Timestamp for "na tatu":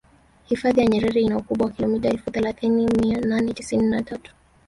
3.87-4.35